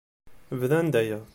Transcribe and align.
Bdan-d 0.59 0.93
aya. 1.01 1.19